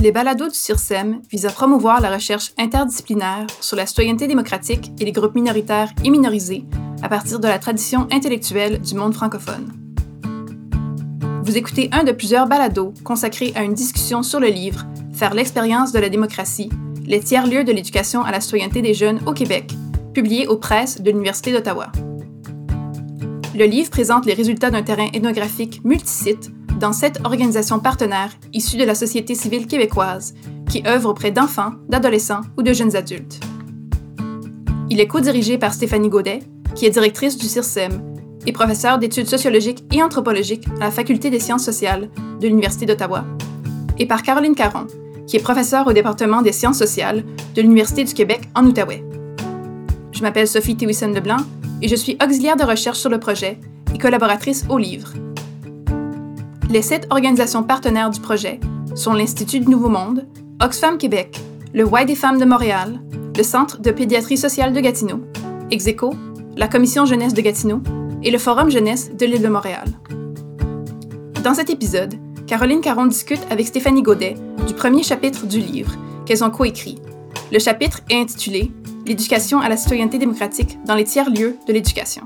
[0.00, 5.04] Les balados du CIRSEM visent à promouvoir la recherche interdisciplinaire sur la citoyenneté démocratique et
[5.04, 6.62] les groupes minoritaires et minorisés
[7.02, 9.72] à partir de la tradition intellectuelle du monde francophone.
[11.42, 15.90] Vous écoutez un de plusieurs balados consacrés à une discussion sur le livre Faire l'expérience
[15.90, 16.70] de la démocratie,
[17.04, 19.72] les tiers-lieux de l'éducation à la citoyenneté des jeunes au Québec,
[20.14, 21.90] publié aux presses de l'Université d'Ottawa.
[23.52, 28.84] Le livre présente les résultats d'un terrain ethnographique multisite dans sept organisations partenaires issues de
[28.84, 30.34] la société civile québécoise
[30.70, 33.40] qui œuvrent auprès d'enfants, d'adolescents ou de jeunes adultes.
[34.90, 36.40] Il est co-dirigé par Stéphanie Gaudet,
[36.74, 38.14] qui est directrice du CIRSEM
[38.46, 42.08] et professeure d'études sociologiques et anthropologiques à la Faculté des sciences sociales
[42.40, 43.24] de l'Université d'Ottawa,
[43.98, 44.86] et par Caroline Caron,
[45.26, 47.24] qui est professeure au département des sciences sociales
[47.54, 49.04] de l'Université du Québec en Outaouais.
[50.12, 51.38] Je m'appelle Sophie Tewison Leblanc
[51.82, 53.58] et je suis auxiliaire de recherche sur le projet
[53.94, 55.12] et collaboratrice au livre.
[56.70, 58.60] Les sept organisations partenaires du projet
[58.94, 60.26] sont l'Institut du Nouveau Monde,
[60.62, 61.40] Oxfam Québec,
[61.72, 63.00] le Y des femmes de Montréal,
[63.36, 65.22] le Centre de pédiatrie sociale de Gatineau,
[65.70, 66.14] Execo,
[66.56, 67.80] la Commission jeunesse de Gatineau
[68.22, 69.86] et le Forum jeunesse de l'île de Montréal.
[71.42, 72.16] Dans cet épisode,
[72.46, 74.34] Caroline Caron discute avec Stéphanie Godet
[74.66, 75.92] du premier chapitre du livre
[76.26, 76.98] qu'elles ont coécrit.
[77.50, 78.70] Le chapitre est intitulé
[79.06, 82.24] L'éducation à la citoyenneté démocratique dans les tiers-lieux de l'éducation.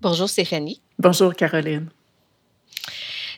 [0.00, 0.80] Bonjour Stéphanie.
[0.98, 1.88] Bonjour Caroline.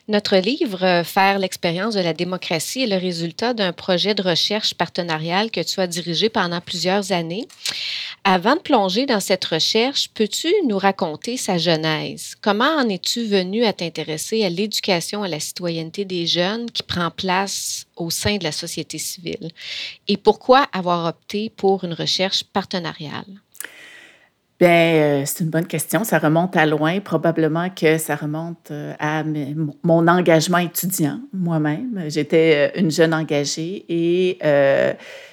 [0.07, 4.73] Notre livre euh, Faire l'expérience de la démocratie est le résultat d'un projet de recherche
[4.75, 7.47] partenariale que tu as dirigé pendant plusieurs années.
[8.23, 12.35] Avant de plonger dans cette recherche, peux-tu nous raconter sa genèse?
[12.41, 17.09] Comment en es-tu venu à t'intéresser à l'éducation à la citoyenneté des jeunes qui prend
[17.09, 19.49] place au sein de la société civile?
[20.07, 23.41] Et pourquoi avoir opté pour une recherche partenariale?
[24.61, 26.03] Bien, euh, c'est une bonne question.
[26.03, 26.99] Ça remonte à loin.
[26.99, 32.03] Probablement que ça remonte euh, à mon engagement étudiant moi-même.
[32.09, 34.37] J'étais euh, une jeune engagée et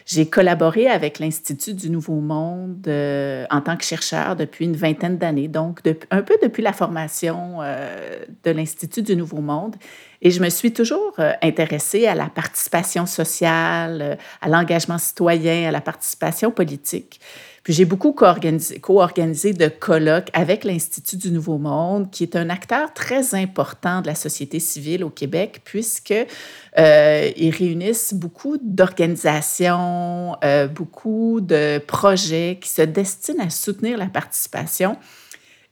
[0.06, 5.48] j'ai collaboré avec l'Institut du Nouveau Monde en tant que chercheur depuis une vingtaine d'années,
[5.48, 9.76] donc un peu depuis la formation de l'Institut du Nouveau Monde.
[10.22, 15.82] Et je me suis toujours intéressée à la participation sociale, à l'engagement citoyen, à la
[15.82, 17.20] participation politique
[17.68, 23.34] j'ai beaucoup co-organisé, de colloques avec l'Institut du Nouveau Monde, qui est un acteur très
[23.34, 31.78] important de la société civile au Québec, puisque euh, réunissent beaucoup d'organisations, euh, beaucoup de
[31.86, 34.96] projets qui se destinent à soutenir la participation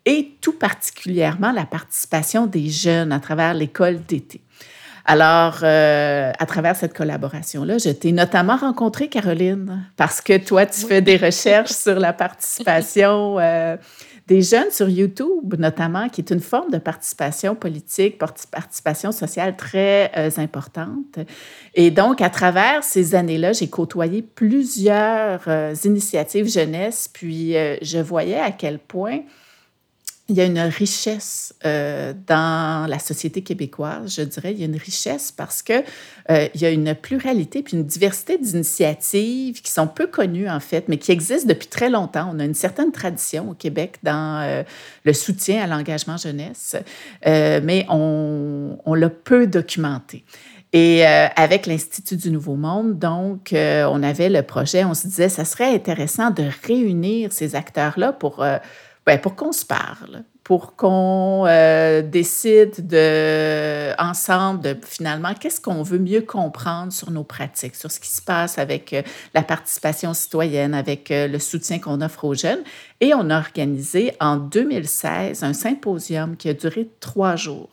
[0.05, 4.41] et tout particulièrement la participation des jeunes à travers l'école d'été.
[5.09, 10.81] Alors, euh, à travers cette collaboration-là, je t'ai notamment rencontré, Caroline, parce que toi, tu
[10.81, 13.77] fais des recherches sur la participation euh,
[14.27, 20.11] des jeunes sur YouTube, notamment, qui est une forme de participation politique, participation sociale très
[20.17, 21.21] euh, importante.
[21.77, 25.49] Et donc, à travers ces années-là, j'ai côtoyé plusieurs
[25.85, 29.21] initiatives jeunesse, puis je voyais à quel point
[30.29, 34.53] il y a une richesse euh, dans la société québécoise, je dirais.
[34.53, 35.85] Il y a une richesse parce que
[36.31, 40.59] euh, il y a une pluralité puis une diversité d'initiatives qui sont peu connues en
[40.59, 42.29] fait, mais qui existent depuis très longtemps.
[42.35, 44.65] On a une certaine tradition au Québec dans euh,
[45.05, 46.75] le soutien à l'engagement jeunesse,
[47.25, 50.25] mais on, on l'a peu documenté.
[50.73, 55.45] Et avec l'Institut du Nouveau Monde, donc, on avait le projet, on se disait, ça
[55.45, 58.45] serait intéressant de réunir ces acteurs-là pour
[59.07, 65.85] ben, pour qu'on se parle, pour qu'on euh, décide de, ensemble de finalement qu'est-ce qu'on
[65.85, 69.03] veut mieux comprendre sur nos pratiques, sur ce qui se passe avec euh,
[69.33, 72.65] la participation citoyenne, avec euh, le soutien qu'on offre aux jeunes.
[73.01, 77.71] Et on a organisé en 2016 un symposium qui a duré trois jours.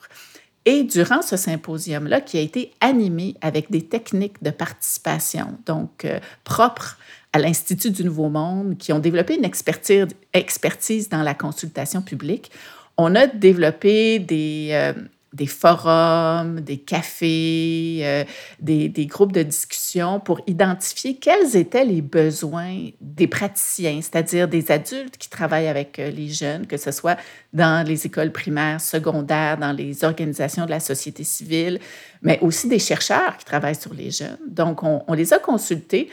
[0.66, 6.06] Et durant ce symposium-là, qui a été animé avec des techniques de participation, donc
[6.42, 6.96] propres
[7.34, 12.52] à l'Institut du Nouveau Monde qui ont développé une expertise, expertise dans la consultation publique.
[12.96, 14.92] On a développé des, euh,
[15.32, 18.24] des forums, des cafés, euh,
[18.60, 24.70] des, des, groupes de discussion pour identifier quels étaient les besoins des praticiens, c'est-à-dire des
[24.70, 27.18] adultes qui travaillent avec euh, les jeunes, que ce soit
[27.52, 31.80] dans les écoles primaires, secondaires, dans les organisations de la société civile,
[32.22, 34.38] mais aussi des chercheurs qui travaillent sur les jeunes.
[34.46, 36.10] Donc, on, on les a consultés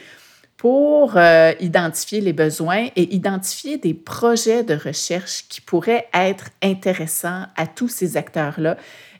[0.62, 7.46] pour euh, identifier les besoins et identifier des projets de recherche qui pourraient être intéressants
[7.56, 8.76] à tous ces acteurs-là.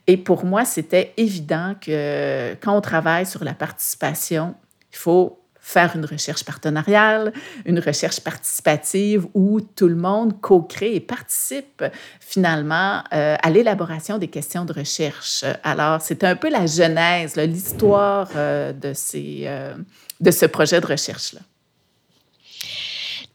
[0.07, 4.55] Et pour moi, c'était évident que quand on travaille sur la participation,
[4.93, 5.42] il faut
[5.73, 7.33] faire une recherche partenariale,
[7.65, 11.85] une recherche participative où tout le monde co-crée et participe
[12.21, 15.45] finalement euh, à l'élaboration des questions de recherche.
[15.65, 19.75] Alors, c'est un peu la genèse, l'histoire euh, de, euh,
[20.21, 21.41] de ce projet de recherche-là.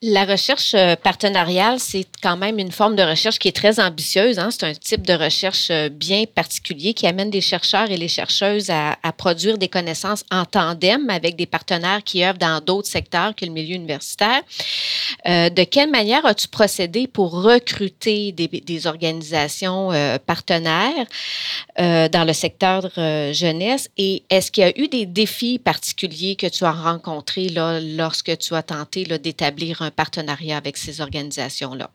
[0.03, 4.37] La recherche euh, partenariale, c'est quand même une forme de recherche qui est très ambitieuse.
[4.37, 4.49] Hein.
[4.51, 8.69] C'est un type de recherche euh, bien particulier qui amène des chercheurs et les chercheuses
[8.69, 13.43] à, produire des connaissances en tandem avec des partenaires qui œuvrent dans d'autres secteurs que
[13.45, 14.41] le milieu universitaire.
[15.27, 19.89] Euh, de quelle manière as-tu procédé pour recruter des, organisations
[20.25, 21.07] partenaires
[21.77, 22.89] dans le secteur
[23.33, 23.89] jeunesse?
[23.97, 28.53] Et est-ce qu'il y a eu des défis particuliers que tu as rencontrés lorsque tu
[28.53, 31.89] as tenté d'établir un un partenariat avec ces organisations-là?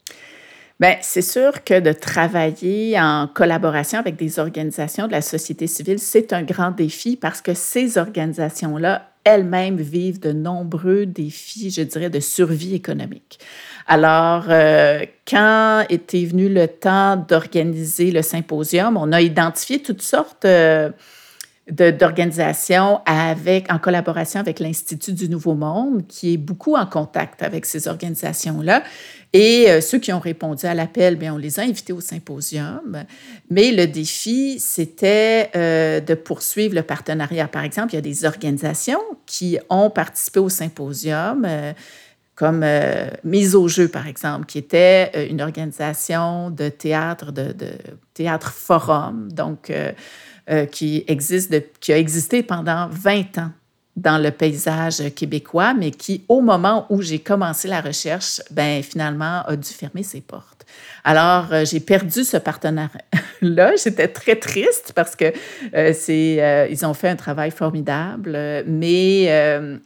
[0.80, 5.98] Bien, c'est sûr que de travailler en collaboration avec des organisations de la société civile,
[5.98, 12.10] c'est un grand défi parce que ces organisations-là elles-mêmes vivent de nombreux défis, je dirais,
[12.10, 13.38] de survie économique.
[13.86, 20.44] Alors, euh, quand était venu le temps d'organiser le symposium, on a identifié toutes sortes
[20.44, 20.90] euh,
[21.70, 27.66] d'organisation avec, en collaboration avec l'Institut du Nouveau Monde, qui est beaucoup en contact avec
[27.66, 28.82] ces organisations-là.
[29.32, 33.04] Et euh, ceux qui ont répondu à l'appel, bien, on les a invités au symposium.
[33.48, 37.46] Mais le défi, c'était euh, de poursuivre le partenariat.
[37.46, 41.44] Par exemple, il y a des organisations qui ont participé au symposium.
[41.46, 41.72] Euh,
[42.34, 42.64] comme
[43.24, 47.68] Mise au jeu, par exemple, qui était une organisation de théâtre, de, de
[48.14, 49.30] théâtre forum.
[49.30, 49.70] Donc,
[50.50, 53.50] euh, qui, a existé pendant 20 ans
[53.94, 59.42] dans le paysage québécois, mais qui, au moment où j'ai commencé la recherche, ben, finalement,
[59.46, 60.64] a dû fermer ses portes.
[61.04, 62.36] Alors, euh, j'ai perdu ce
[63.42, 63.72] partenaire-là.
[63.82, 65.32] J'étais très triste parce que
[65.74, 68.38] euh, c'est, ils ont fait un travail formidable.
[68.66, 69.28] Mais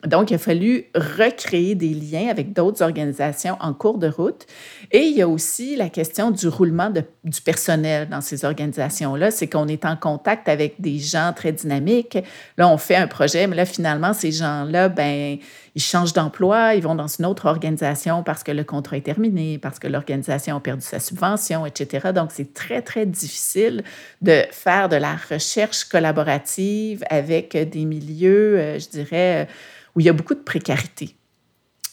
[0.05, 4.47] donc, il a fallu recréer des liens avec d'autres organisations en cours de route.
[4.93, 9.31] Et il y a aussi la question du roulement du personnel dans ces organisations-là.
[9.31, 12.19] C'est qu'on est en contact avec des gens très dynamiques.
[12.57, 15.39] Là, on fait un projet, mais là, finalement, ces gens-là, ben,
[15.77, 19.59] ils changent d'emploi, ils vont dans une autre organisation parce que le contrat est terminé,
[19.59, 22.13] parce que l'organisation a perdu sa subvention, etc.
[22.15, 23.85] Donc, c'est très, très difficile
[24.23, 29.49] de faire de la recherche collaborative avec des milieux, euh, je dirais,
[29.95, 31.15] où il y a beaucoup de précarité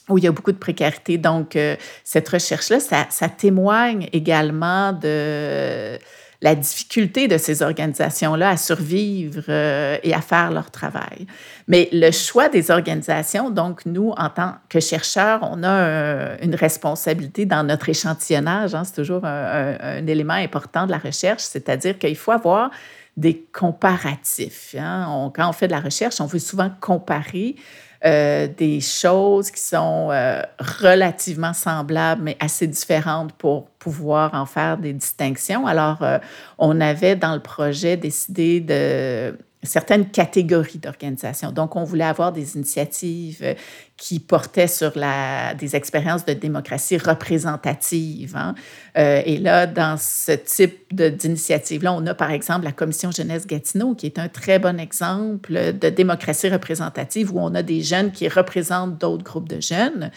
[0.09, 1.17] où il y a beaucoup de précarité.
[1.17, 5.97] Donc, euh, cette recherche-là, ça, ça, témoigne également de
[6.43, 11.25] la difficulté de ces organisations-là à survivre euh, et à faire leur travail.
[11.69, 17.45] Mais le choix des organisations, donc nous, en tant que chercheurs, on a une responsabilité
[17.45, 18.75] dans notre échantillonnage.
[18.75, 22.71] Hein, c'est toujours un, élément important de la recherche, c'est-à-dire qu'il faut avoir
[23.15, 24.75] des comparatifs.
[24.77, 25.31] Hein.
[25.33, 27.55] Quand on fait de la recherche, on veut souvent comparer
[28.05, 34.77] euh, des choses qui sont euh, relativement semblables, mais assez différentes pour pouvoir en faire
[34.77, 35.65] des distinctions.
[35.65, 36.19] Alors, euh,
[36.57, 41.53] on avait dans le projet décidé de certaines catégories d'organisations.
[41.53, 43.55] Donc, on voulait avoir des initiatives
[43.95, 48.35] qui portaient sur la, des expériences de démocratie représentative.
[48.35, 48.55] Hein.
[48.97, 53.93] Euh, et là, dans ce type d'initiative-là, on a par exemple la Commission Jeunesse Gatineau,
[53.93, 58.27] qui est un très bon exemple de démocratie représentative où on a des jeunes qui
[58.27, 60.11] représentent d'autres groupes de jeunes.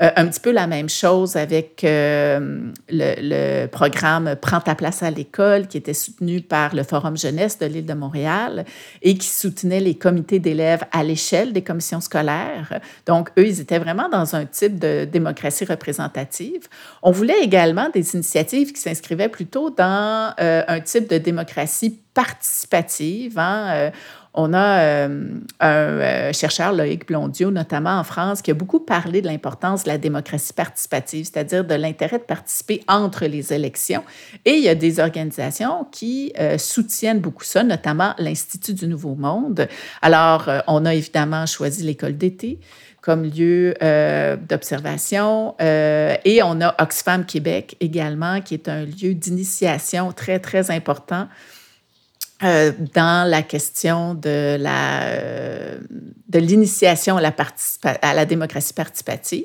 [0.00, 5.10] Euh, un petit peu la même chose avec le, le, programme Prends ta place à
[5.10, 8.64] l'école, qui était soutenu par le Forum Jeunesse de l'île de Montréal
[9.02, 12.80] et qui soutenait les comités d'élèves à l'échelle des commissions scolaires.
[13.06, 16.68] Donc, eux, ils étaient vraiment dans un type de démocratie représentative.
[17.02, 23.38] On voulait également des initiatives qui s'inscrivaient plutôt dans euh, un type de démocratie participative.
[23.38, 23.66] Hein.
[23.70, 23.90] Euh,
[24.34, 29.26] on a euh, un chercheur, Loïc Blondiot, notamment en France, qui a beaucoup parlé de
[29.26, 34.02] l'importance de la démocratie participative, c'est-à-dire de l'intérêt de participer entre les élections.
[34.46, 39.68] Et il y a des organisations qui soutiennent beaucoup ça, notamment l'Institut du Nouveau Monde.
[40.00, 42.58] Alors, on a évidemment choisi l'école d'été
[43.02, 43.74] comme lieu
[44.48, 45.54] d'observation.
[45.60, 51.28] et on a Oxfam Québec également, qui est un lieu d'initiation très, très important
[52.44, 55.78] euh, dans la question de la euh,
[56.28, 57.32] de l'initiation à la,
[58.02, 59.44] à la démocratie participative.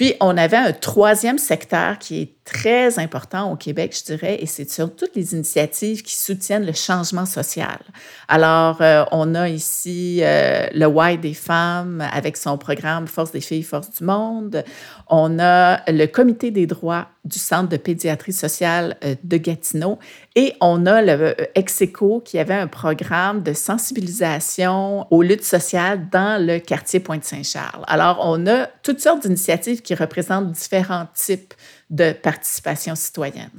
[0.00, 4.46] Puis, on avait un troisième secteur qui est très important au Québec, je dirais, et
[4.46, 7.78] c'est sur toutes les initiatives qui soutiennent le changement social.
[8.26, 13.40] Alors, euh, on a ici euh, le Y des femmes avec son programme Force des
[13.40, 14.64] filles, Force du monde.
[15.08, 19.98] On a le Comité des droits du Centre de pédiatrie sociale euh, de Gatineau
[20.34, 26.44] et on a le Execo qui avait un programme de sensibilisation aux luttes sociales dans
[26.44, 27.84] le quartier Pointe-Saint-Charles.
[27.86, 31.54] Alors, on a toutes sortes d'initiatives qui représentent différents types
[31.90, 33.50] de participation citoyenne.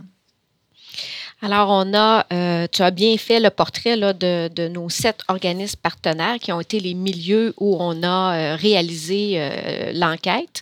[1.44, 5.22] Alors, on a, euh, tu as bien fait le portrait là, de, de, nos sept
[5.28, 10.62] organismes partenaires qui ont été les milieux où on a euh, réalisé euh, l'enquête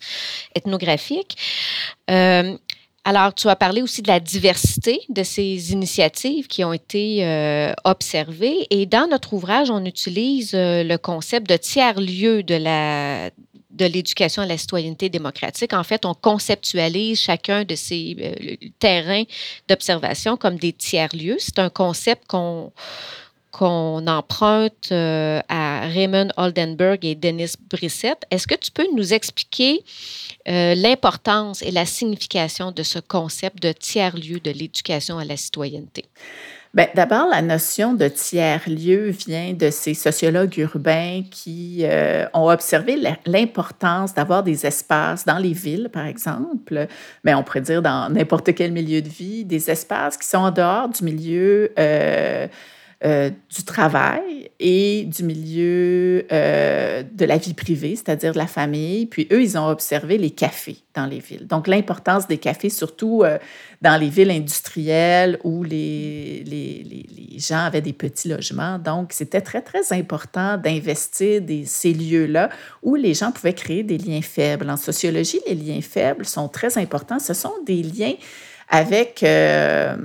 [0.56, 1.36] ethnographique.
[2.08, 7.24] alors, tu as parlé aussi de la diversité de ces initiatives qui ont été
[7.84, 8.68] observées.
[8.70, 13.32] Et dans notre ouvrage, on utilise le concept de tiers-lieu de la,
[13.70, 15.74] de l'éducation à la citoyenneté démocratique.
[15.74, 19.24] En fait, on conceptualise chacun de ces euh, terrains
[19.68, 21.38] d'observation comme des tiers-lieux.
[21.40, 22.72] C'est un concept qu'on
[23.52, 28.18] qu'on emprunte euh, à Raymond Oldenburg et Dennis Brissett.
[28.30, 29.84] Est-ce que tu peux nous expliquer
[30.48, 36.06] euh, l'importance et la signification de ce concept de tiers-lieu de l'éducation à la citoyenneté?
[36.72, 42.96] Bien, d'abord, la notion de tiers-lieu vient de ces sociologues urbains qui euh, ont observé
[43.26, 46.86] l'importance d'avoir des espaces dans les villes, par exemple,
[47.24, 50.52] mais on pourrait dire dans n'importe quel milieu de vie, des espaces qui sont en
[50.52, 52.48] dehors du milieu euh,
[53.06, 59.06] euh, du travail et du milieu euh, de la vie privée, c'est-à-dire de la famille.
[59.06, 61.48] Puis eux, ils ont observé les cafés dans les villes.
[61.48, 63.38] Donc l'importance des cafés, surtout euh,
[63.82, 68.78] dans les villes industrielles où les, les, les, gens avaient des petits logements.
[68.78, 72.50] Donc c'était très, très important d'investir des, ces lieux-là
[72.84, 74.70] où les gens pouvaient créer des liens faibles.
[74.70, 77.20] En sociologie, les liens faibles sont très importants.
[77.20, 78.16] Ce sont des liens
[78.70, 79.96] avec, euh,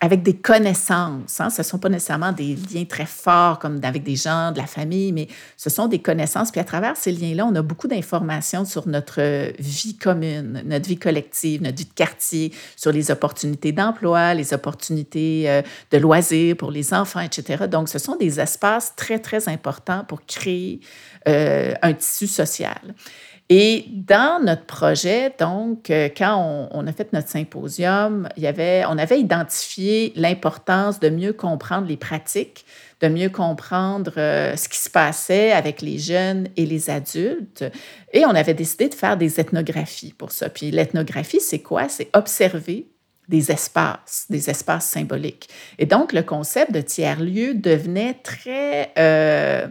[0.00, 1.40] avec des connaissances.
[1.40, 1.50] Hein.
[1.50, 4.66] Ce ne sont pas nécessairement des liens très forts comme avec des gens de la
[4.66, 5.26] famille, mais
[5.56, 6.52] ce sont des connaissances.
[6.52, 10.98] Puis à travers ces liens-là, on a beaucoup d'informations sur notre vie commune, notre vie
[10.98, 16.70] collective, notre vie de quartier, sur les opportunités d'emploi, les opportunités euh, de loisirs pour
[16.70, 17.64] les enfants, etc.
[17.68, 20.80] Donc, ce sont des espaces très, très importants pour créer
[21.26, 22.94] euh, un tissu social.
[23.48, 28.84] Et dans notre projet, donc, euh, quand on, a fait notre symposium, il y avait,
[28.88, 32.64] on avait identifié l'importance de mieux comprendre les pratiques,
[33.00, 37.64] de mieux comprendre euh, ce qui se passait avec les jeunes et les adultes.
[38.12, 40.48] Et on avait décidé de faire des ethnographies pour ça.
[40.48, 41.88] Puis l'ethnographie, c'est quoi?
[41.88, 42.86] C'est observer
[43.28, 45.48] des espaces, des espaces symboliques.
[45.78, 48.92] Et donc, le concept de tiers-lieu devenait très...
[48.98, 49.66] Euh,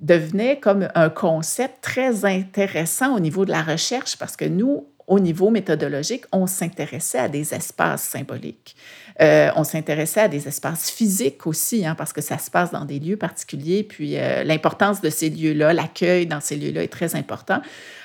[0.00, 5.18] devenait comme un concept très intéressant au niveau de la recherche parce que nous, au
[5.18, 8.76] niveau méthodologique, on s'intéressait à des espaces symboliques.
[9.20, 12.84] Euh, on s'intéressait à des espaces physiques aussi, hein, parce que ça se passe dans
[12.84, 13.82] des lieux particuliers.
[13.82, 17.60] Puis euh, l'importance de ces lieux-là, l'accueil dans ces lieux-là est très important.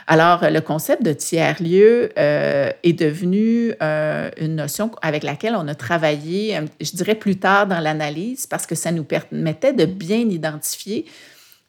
[0.07, 6.59] Alors, le concept de tiers-lieu euh, est devenu une notion avec laquelle on a travaillé,
[6.81, 11.05] je dirais, plus tard dans l'analyse, parce que ça nous permettait de bien identifier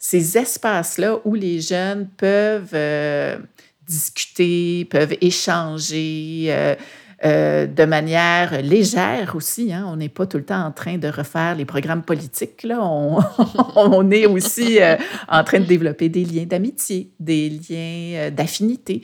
[0.08, 3.38] ces espaces-là où les jeunes peuvent euh,
[3.88, 6.76] discuter, peuvent échanger euh,
[7.24, 9.72] euh, de manière légère aussi.
[9.72, 9.84] Hein.
[9.88, 12.62] On n'est pas tout le temps en train de refaire les programmes politiques.
[12.62, 12.78] Là.
[12.84, 14.78] On, est aussi
[15.28, 19.02] en train de développer des liens d'amitié, des liens d'affinité.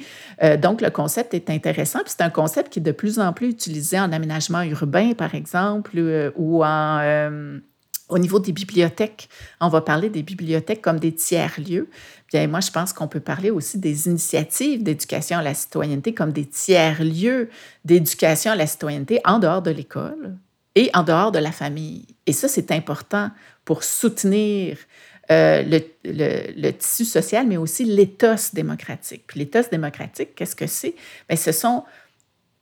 [0.60, 1.98] donc, le concept est intéressant.
[2.06, 5.98] C'est un concept qui est de plus en plus utilisé en aménagement urbain, par exemple,
[6.36, 7.58] ou en
[8.12, 9.28] au niveau des bibliothèques,
[9.60, 11.88] on va parler des bibliothèques comme des tiers-lieux.
[12.30, 16.30] Bien, moi, je pense qu'on peut parler aussi des initiatives d'éducation à la citoyenneté comme
[16.32, 17.48] des tiers-lieux
[17.84, 20.36] d'éducation à la citoyenneté en dehors de l'école
[20.74, 22.04] et en dehors de la famille.
[22.26, 23.30] Et ça, c'est important
[23.64, 24.76] pour soutenir
[25.30, 25.62] euh,
[26.04, 29.24] le, tissu social, mais aussi l'éthos démocratique.
[29.26, 30.94] Puis l'éthos démocratique, qu'est-ce que c'est?
[31.28, 31.84] Bien, ce sont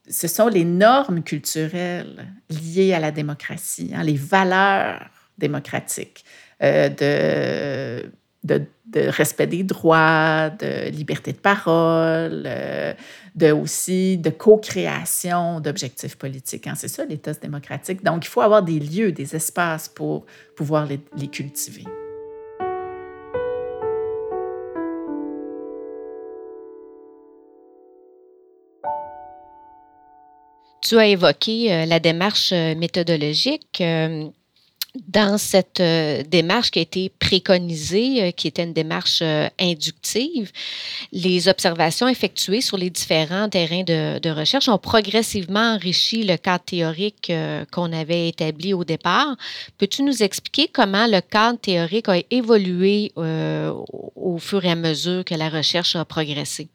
[0.08, 6.24] ce sont les normes culturelles liées à la démocratie, hein, les valeurs démocratique,
[6.62, 6.88] euh,
[8.44, 12.92] de, de, respect des droits, de liberté de parole, euh,
[13.34, 16.66] de aussi de co-création d'objectifs politiques.
[16.66, 16.74] Hein.
[16.76, 18.04] C'est ça l'État démocratique.
[18.04, 21.84] Donc, il faut avoir des lieux, des espaces pour pouvoir les, les cultiver.
[30.82, 33.82] Tu as évoqué euh, la démarche méthodologique.
[35.08, 40.50] Dans cette euh, démarche qui a été préconisée, euh, qui était une démarche euh, inductive,
[41.12, 46.64] les observations effectuées sur les différents terrains de, de recherche ont progressivement enrichi le cadre
[46.64, 47.32] théorique
[47.70, 49.36] qu'on avait établi au départ.
[49.78, 55.34] Peux-tu nous expliquer comment le cadre théorique a évolué au fur et à mesure que
[55.34, 56.68] la recherche a progressé?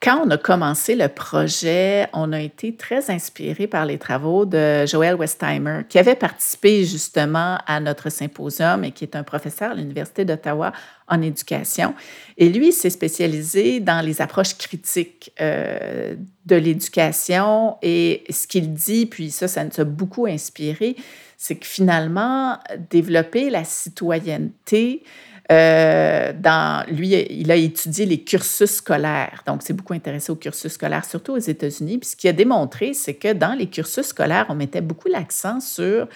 [0.00, 4.86] Quand on a commencé le projet, on a été très inspiré par les travaux de
[4.86, 9.74] Joël Westheimer, qui avait participé justement à notre symposium et qui est un professeur à
[9.74, 10.72] l'Université d'Ottawa
[11.08, 11.94] en éducation.
[12.36, 16.14] Et lui s'est spécialisé dans les approches critiques euh,
[16.46, 17.76] de l'éducation.
[17.82, 20.94] Et ce qu'il dit, puis ça, ça nous a beaucoup inspiré,
[21.36, 25.02] c'est que finalement, développer la citoyenneté,
[25.50, 29.42] euh, dans, lui, il a étudié les cursus scolaires.
[29.46, 31.98] Donc, c'est beaucoup intéressé aux cursus scolaires, surtout aux États-Unis.
[31.98, 35.60] Puis, ce qu'il a démontré, c'est que dans les cursus scolaires, on mettait beaucoup l'accent
[35.60, 36.06] sur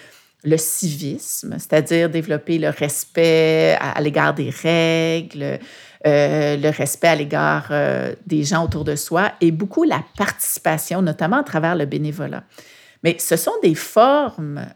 [0.45, 5.61] le civisme, c'est-à-dire développer le respect à, l'égard des règles,
[6.05, 11.01] euh, le respect à l'égard euh, des gens autour de soi et beaucoup la participation,
[11.01, 12.43] notamment à travers le bénévolat.
[13.05, 14.67] Mais ce sont des formes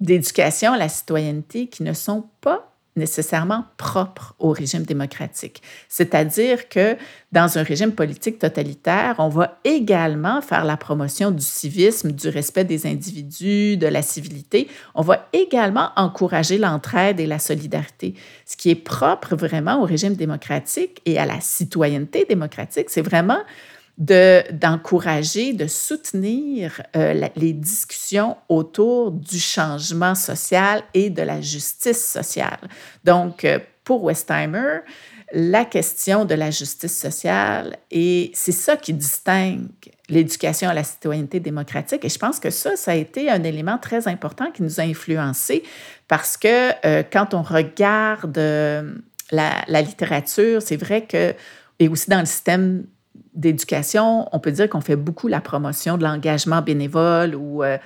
[0.00, 5.62] d'éducation à la citoyenneté qui ne sont pas nécessairement propre au régime démocratique.
[5.88, 6.96] C'est-à-dire que
[7.32, 12.64] dans un régime politique totalitaire, on va également faire la promotion du civisme, du respect
[12.64, 14.68] des individus, de la civilité.
[14.94, 18.14] On va également encourager l'entraide et la solidarité.
[18.44, 23.40] Ce qui est propre vraiment au régime démocratique et à la citoyenneté démocratique, c'est vraiment
[24.00, 32.58] d'encourager, de, soutenir euh, les discussions autour du changement social et de la justice sociale.
[33.04, 34.78] Donc, euh, pour Westheimer,
[35.34, 39.68] la question de la justice sociale, et c'est ça qui distingue
[40.08, 42.02] l'éducation à la citoyenneté démocratique.
[42.02, 44.84] Et je pense que ça, ça a été un élément très important qui nous a
[44.84, 45.62] influencés
[46.08, 48.38] parce que euh, quand on regarde
[49.30, 51.34] la, la littérature, c'est vrai que,
[51.78, 52.86] et aussi dans le système
[53.34, 57.78] d'éducation, on peut dire qu'on fait beaucoup la promotion de l'engagement bénévole ou, euh,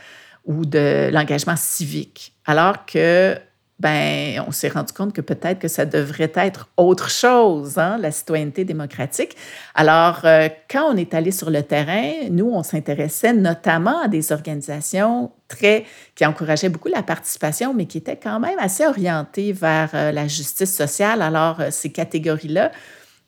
[0.44, 3.38] ou de l'engagement civique, alors que
[3.80, 8.12] ben, on s'est rendu compte que peut-être que ça devrait être autre chose, hein, la
[8.12, 9.36] citoyenneté démocratique.
[9.74, 14.30] Alors, euh, quand on est allé sur le terrain, nous, on s'intéressait notamment à des
[14.30, 19.90] organisations très, qui encourageaient beaucoup la participation, mais qui étaient quand même assez orientées vers
[19.94, 21.20] euh, la justice sociale.
[21.20, 22.70] Alors, ces catégories-là,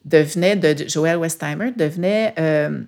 [0.06, 2.80] devenaient, de Joël Westheimer, devenaient, euh,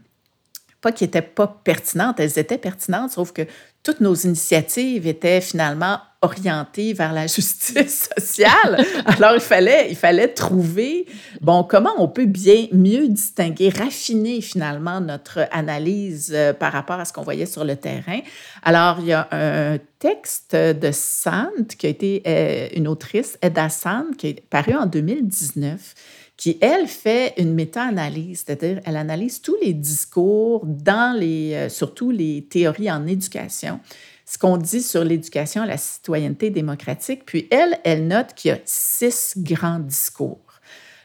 [0.80, 3.42] pas qu'elles n'étaient pas pertinentes, elles étaient pertinentes, sauf que
[3.82, 8.84] toutes nos initiatives étaient finalement orientées vers la justice sociale.
[9.06, 11.06] Alors, il fallait, il fallait trouver,
[11.40, 17.04] bon, comment on peut bien mieux distinguer, raffiner finalement notre analyse euh, par rapport à
[17.04, 18.20] ce qu'on voyait sur le terrain.
[18.62, 23.68] Alors, il y a un texte de Sand, qui a été euh, une autrice, Edda
[23.68, 25.94] Sand, qui est paru en 2019,
[26.38, 32.12] qui, elle, fait une méta-analyse, c'est-à-dire elle analyse tous les discours dans les, euh, surtout
[32.12, 33.80] les théories en éducation,
[34.24, 37.24] ce qu'on dit sur l'éducation la citoyenneté démocratique.
[37.26, 40.38] Puis elle, elle note qu'il y a six grands discours.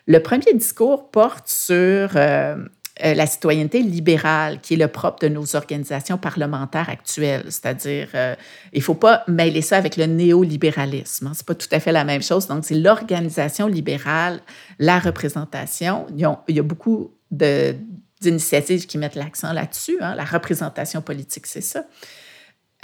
[0.05, 2.55] Le premier discours porte sur euh,
[3.03, 7.45] euh, la citoyenneté libérale, qui est le propre de nos organisations parlementaires actuelles.
[7.45, 8.35] C'est-à-dire, euh,
[8.71, 11.25] il ne faut pas mêler ça avec le néolibéralisme.
[11.25, 11.31] Hein.
[11.33, 12.45] Ce n'est pas tout à fait la même chose.
[12.45, 14.41] Donc, c'est l'organisation libérale,
[14.77, 16.05] la représentation.
[16.15, 19.97] Il y a, beaucoup d'initiatives qui mettent l'accent là-dessus.
[19.99, 20.13] Hein.
[20.13, 21.85] La représentation politique, c'est ça.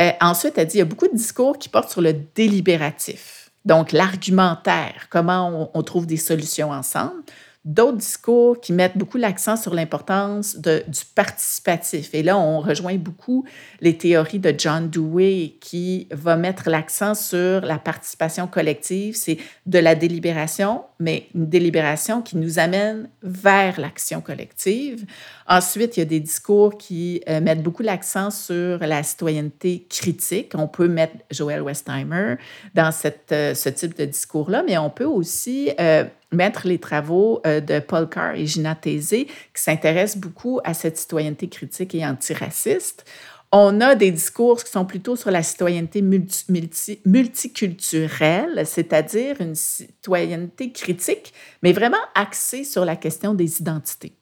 [0.02, 3.52] Euh, ensuite, elle dit, il y a beaucoup de discours qui portent sur le délibératif.
[3.64, 7.22] Donc, l'argumentaire, comment on trouve des solutions ensemble
[7.70, 12.10] d'autres discours qui mettent beaucoup l'accent sur l'importance du participatif.
[12.14, 13.46] Et là, on rejoint beaucoup
[13.80, 19.16] les théories de John Dewey qui va mettre l'accent sur la participation collective.
[19.16, 25.06] C'est de la délibération, mais une délibération qui nous amène vers l'action collective.
[25.48, 30.54] Ensuite, il y a des discours qui euh, mettent beaucoup l'accent sur la citoyenneté critique.
[30.56, 32.36] On peut mettre Joël Westheimer
[32.74, 37.42] dans cette, euh, ce type de discours-là, mais on peut aussi euh, mettre les travaux
[37.46, 43.06] de Paul Carr et Gina Thésée qui s'intéressent beaucoup à cette citoyenneté critique et antiraciste.
[43.52, 51.34] On a des discours qui sont plutôt sur la citoyenneté multiculturelle, c'est-à-dire une citoyenneté critique,
[51.64, 54.14] mais vraiment axée sur la question des identités.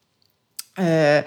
[0.79, 1.21] Euh,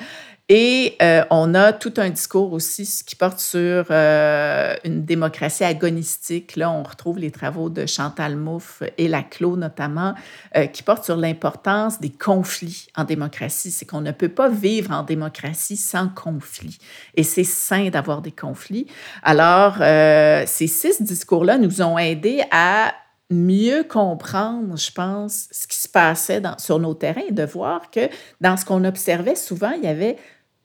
[0.53, 6.57] Et euh, on a tout un discours aussi qui porte sur euh, une démocratie agonistique.
[6.57, 10.13] Là, on retrouve les travaux de Chantal Mouffe et Laclos notamment,
[10.57, 13.71] euh, qui portent sur l'importance des conflits en démocratie.
[13.71, 16.79] C'est qu'on ne peut pas vivre en démocratie sans conflit.
[17.15, 18.89] Et c'est sain d'avoir des conflits.
[19.23, 22.93] Alors, ces six discours-là nous ont aidés à
[23.31, 28.09] mieux comprendre, je pense, ce qui se passait sur nos terrains et de voir que
[28.41, 30.17] dans ce qu'on observait souvent, il y avait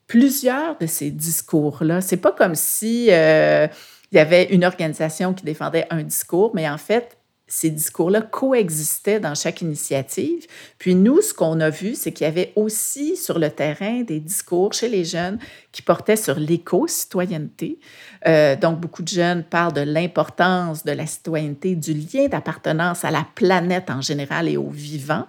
[0.06, 2.00] plusieurs de ces discours-là.
[2.00, 3.66] C'est pas comme si euh,
[4.12, 9.20] il y avait une organisation qui défendait un discours, mais en fait, ces discours-là coexistaient
[9.20, 10.46] dans chaque initiative.
[10.78, 14.18] Puis nous, ce qu'on a vu, c'est qu'il y avait aussi sur le terrain des
[14.18, 15.38] discours chez les jeunes
[15.70, 17.78] qui portaient sur l'éco-citoyenneté.
[18.26, 23.12] Euh, donc, beaucoup de jeunes parlent de l'importance de la citoyenneté, du lien d'appartenance à
[23.12, 25.26] la planète en général et aux vivants.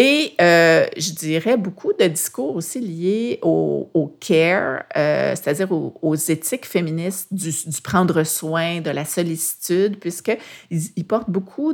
[0.00, 6.66] Et euh, je dirais beaucoup de discours aussi liés au, care, euh, c'est-à-dire aux, éthiques
[6.66, 10.38] féministes du, prendre soin, de la sollicitude, puisqu'ils
[10.70, 11.72] ils beaucoup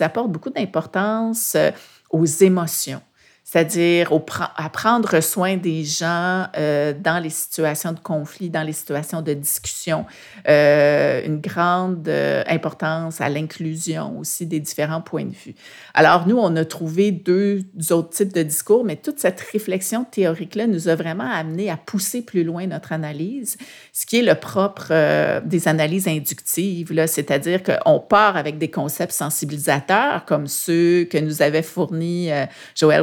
[0.00, 1.70] apportent beaucoup d'importance euh,
[2.10, 3.00] aux émotions
[3.46, 4.10] c'est-à-dire
[4.56, 9.34] à prendre soin des gens euh, dans les situations de conflit, dans les situations de
[9.34, 10.04] discussion,
[10.48, 15.54] euh, une grande euh, importance à l'inclusion aussi des différents points de vue.
[15.94, 20.66] Alors nous, on a trouvé deux autres types de discours, mais toute cette réflexion théorique-là
[20.66, 23.58] nous a vraiment amené à pousser plus loin notre analyse,
[23.92, 30.24] ce qui est le propre des analyses inductives, c'est-à-dire qu'on part avec des concepts sensibilisateurs
[30.24, 32.30] comme ceux que nous avait fournis
[32.74, 33.02] Joël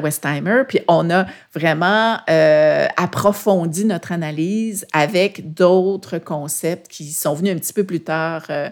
[0.67, 7.59] Puis on a vraiment euh, approfondi notre analyse avec d'autres concepts qui sont venus un
[7.59, 8.69] petit peu plus tard euh,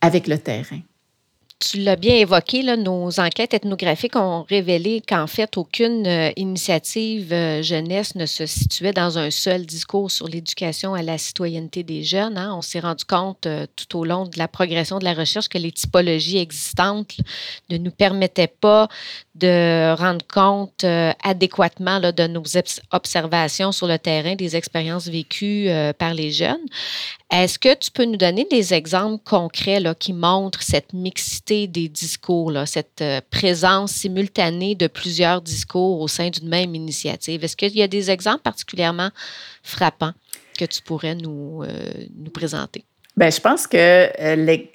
[0.00, 0.80] avec le terrain
[1.70, 7.62] tu l'as bien évoqué, nos enquêtes ethnographiques ont révélé qu'en fait, aucune euh, initiative euh,
[7.62, 12.36] jeunesse ne se situait dans un seul discours sur l'éducation à la citoyenneté des jeunes.
[12.36, 12.54] Hein.
[12.56, 15.58] On s'est rendu compte euh, tout au long de la progression de la recherche que
[15.58, 17.16] les typologies existantes
[17.70, 18.88] ne nous permettaient pas
[19.34, 20.84] de rendre compte
[21.24, 22.44] adéquatement de nos
[22.92, 26.64] observations sur le terrain des expériences vécues par les jeunes.
[27.36, 32.52] Est-ce que tu peux nous donner des exemples concrets qui montrent cette mixité des discours,
[32.64, 37.42] cette euh, présence simultanée de plusieurs discours au sein d'une même initiative?
[37.42, 39.10] Est-ce qu'il y a des exemples particulièrement
[39.64, 40.12] frappants
[40.56, 42.84] que tu pourrais nous, euh, nous présenter?
[43.16, 44.66] Bien, je pense que euh,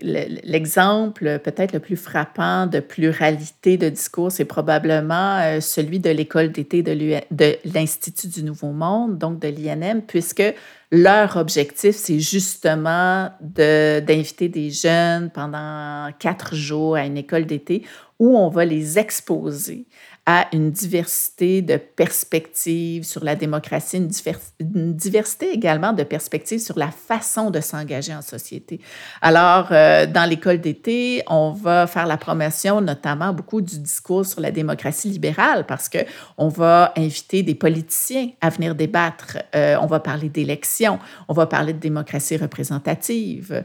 [0.44, 6.84] l'exemple peut-être le plus frappant de pluralité de discours, c'est probablement celui de l'école d'été
[6.84, 10.44] de l'Institut du Nouveau Monde, donc de l'INM, puisque
[10.92, 17.84] leur objectif, c'est justement d'inviter des jeunes pendant quatre jours à une école d'été
[18.18, 19.86] où on va les exposer
[20.32, 26.92] à une diversité de perspectives sur la démocratie, une, diversité également de perspectives sur la
[26.92, 28.80] façon de s'engager en société.
[29.24, 34.40] Alors, euh, dans l'école d'été, on va faire la promotion notamment beaucoup du discours sur
[34.40, 35.98] la démocratie libérale parce que
[36.38, 39.40] on va inviter des politiciens à venir débattre.
[39.56, 43.64] Euh, on va parler d'élections, on va parler de démocratie représentative.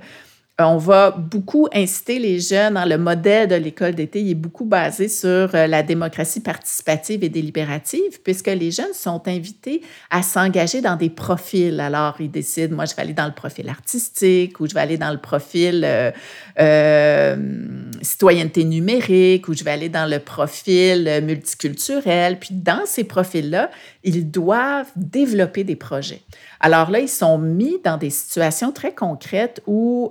[0.61, 2.75] Euh, on va beaucoup inciter les jeunes.
[2.75, 7.29] dans le modèle de l'école d'été est beaucoup basé sur euh, la démocratie participative et
[7.29, 11.81] délibérative, puisque les jeunes sont invités à s'engager dans des profils.
[11.81, 14.97] Alors, ils décident, moi, je vais aller dans le profil artistique ou je vais aller
[14.97, 15.85] dans le profil
[16.61, 17.37] euh,
[18.03, 22.38] citoyenneté numérique ou je vais aller dans le profil multiculturel.
[22.38, 23.73] Puis, dans ces profils-là,
[24.05, 26.21] ils doivent développer des projets.
[26.61, 30.11] Alors là, ils sont mis dans des situations très concrètes où,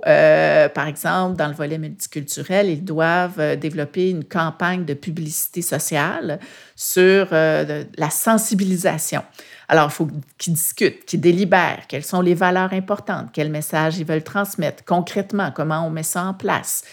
[0.68, 6.38] par exemple, dans le volet multiculturel, ils doivent euh, développer une campagne de publicité sociale
[6.76, 9.22] sur euh, la sensibilisation.
[9.68, 14.04] Alors, il faut qu'ils discutent, qu'ils délibèrent, quelles sont les valeurs importantes, quels messages ils
[14.04, 16.84] veulent transmettre concrètement, comment on met ça en place,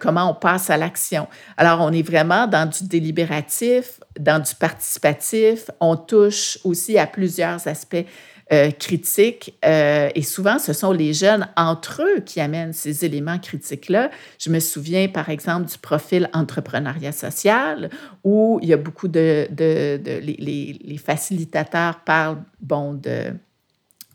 [0.00, 1.28] comment on passe à l'action.
[1.56, 5.70] Alors, on est vraiment dans du délibératif, dans du participatif.
[5.78, 8.04] On touche aussi à plusieurs aspects
[8.52, 9.58] euh, critiques.
[9.64, 14.10] Euh, et souvent, ce sont les jeunes entre eux qui amènent ces éléments critiques-là.
[14.38, 17.90] Je me souviens, par exemple, du profil entrepreneuriat social,
[18.24, 19.48] où il y a beaucoup de...
[19.58, 23.34] les, les, facilitateurs parlent, bon, de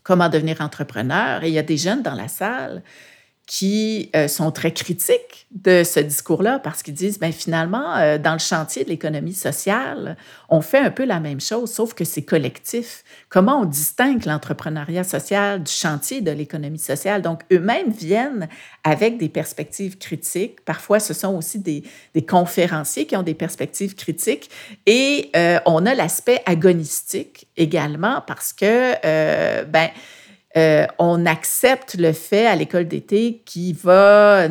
[0.02, 1.44] comment devenir entrepreneur.
[1.44, 2.82] Et il y a des jeunes dans la salle
[3.46, 8.32] qui euh, sont très critiques de ce discours-là parce qu'ils disent, ben finalement, euh, dans
[8.32, 10.16] le chantier de l'économie sociale,
[10.48, 13.04] on fait un peu la même chose, sauf que c'est collectif.
[13.28, 17.20] Comment on distingue l'entrepreneuriat social du chantier de l'économie sociale?
[17.20, 18.48] Donc, eux-mêmes viennent
[18.82, 20.64] avec des perspectives critiques.
[20.64, 21.82] Parfois, ce sont aussi des,
[22.26, 24.48] conférenciers qui ont des perspectives critiques.
[24.86, 29.90] Et euh, on a l'aspect agonistique également parce que, ben,
[30.56, 34.46] euh, on accepte le fait à l'école d'été qu'il va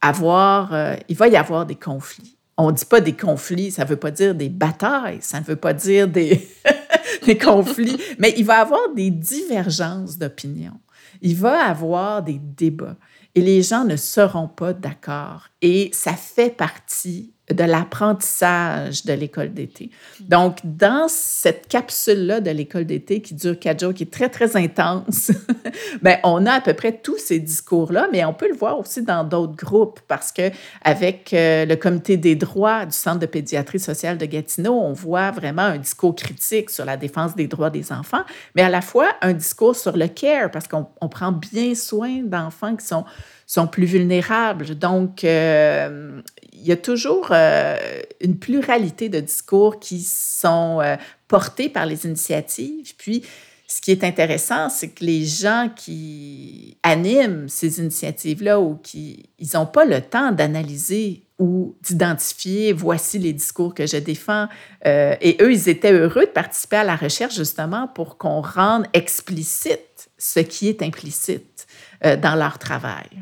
[0.00, 2.36] avoir, euh, il va y avoir des conflits.
[2.56, 5.44] On ne dit pas des conflits, ça ne veut pas dire des batailles, ça ne
[5.44, 6.48] veut pas dire des,
[7.24, 10.74] des conflits, mais il va y avoir des divergences d'opinion.
[11.22, 12.96] Il va y avoir des débats
[13.34, 15.48] et les gens ne seront pas d'accord.
[15.62, 19.90] Et ça fait partie de l'apprentissage de l'école d'été.
[20.20, 24.56] Donc, dans cette capsule-là de l'école d'été qui dure quatre jours, qui est très, très
[24.56, 25.30] intense,
[26.02, 29.02] ben, on a à peu près tous ces discours-là, mais on peut le voir aussi
[29.02, 30.50] dans d'autres groupes parce que
[30.82, 35.30] avec euh, le comité des droits du Centre de pédiatrie sociale de Gatineau, on voit
[35.30, 38.22] vraiment un discours critique sur la défense des droits des enfants,
[38.54, 42.76] mais à la fois un discours sur le care parce qu'on prend bien soin d'enfants
[42.76, 43.04] qui sont
[43.48, 44.78] sont plus vulnérables.
[44.78, 46.20] Donc, euh,
[46.52, 47.76] il y a toujours euh,
[48.20, 50.96] une pluralité de discours qui sont euh,
[51.28, 52.94] portés par les initiatives.
[52.98, 53.24] Puis,
[53.66, 59.48] ce qui est intéressant, c'est que les gens qui animent ces initiatives-là ou qui ils
[59.54, 64.48] n'ont pas le temps d'analyser ou d'identifier voici les discours que je défends.
[64.84, 70.08] et eux, ils étaient heureux de participer à la recherche justement pour qu'on rende explicite
[70.16, 71.66] ce qui est implicite
[72.02, 73.20] dans leur travail.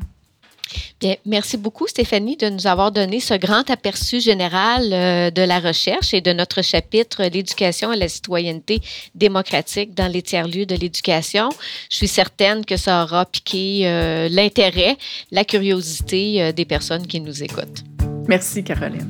[0.99, 5.59] Bien, merci beaucoup, Stéphanie, de nous avoir donné ce grand aperçu général euh, de la
[5.59, 8.81] recherche et de notre chapitre L'éducation et la citoyenneté
[9.15, 11.49] démocratique dans les tiers-lieux de l'éducation.
[11.89, 14.97] Je suis certaine que ça aura piqué euh, l'intérêt,
[15.31, 17.83] la curiosité euh, des personnes qui nous écoutent.
[18.27, 19.07] Merci, Caroline.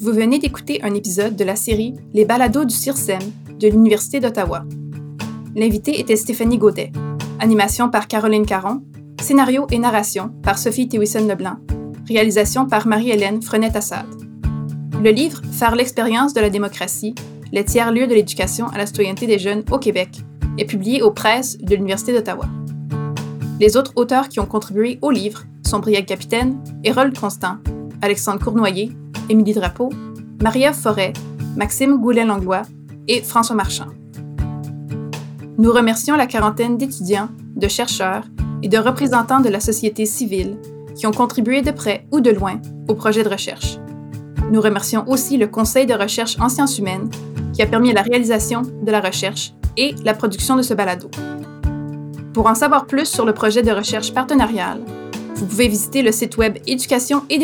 [0.00, 3.20] Vous venez d'écouter un épisode de la série Les balados du CIRSEM
[3.58, 4.64] de l'Université d'Ottawa.
[5.56, 6.92] L'invité était Stéphanie Gaudet.
[7.40, 8.82] Animation par Caroline Caron.
[9.20, 11.56] Scénario et narration par Sophie Théwison-Leblanc.
[12.06, 14.06] Réalisation par Marie-Hélène Frenette-Assad.
[15.02, 17.16] Le livre Faire l'expérience de la démocratie,
[17.50, 20.20] les tiers-lieux de l'éducation à la citoyenneté des jeunes au Québec
[20.56, 22.46] est publié aux presses de l'Université d'Ottawa.
[23.58, 27.56] Les autres auteurs qui ont contribué au livre sont Briac Capitaine, Hérold Constant,
[28.02, 28.92] Alexandre Cournoyer,
[29.28, 29.90] Émilie Drapeau,
[30.40, 31.12] Maria Forêt,
[31.56, 32.62] Maxime Goulet-Langlois
[33.08, 33.88] et François Marchand.
[35.60, 38.24] Nous remercions la quarantaine d'étudiants, de chercheurs
[38.62, 40.56] et de représentants de la société civile
[40.96, 43.76] qui ont contribué de près ou de loin au projet de recherche.
[44.50, 47.10] Nous remercions aussi le Conseil de recherche en sciences humaines
[47.52, 51.10] qui a permis la réalisation de la recherche et la production de ce balado.
[52.32, 54.80] Pour en savoir plus sur le projet de recherche partenariale,
[55.34, 57.38] vous pouvez visiter le site web éducation et.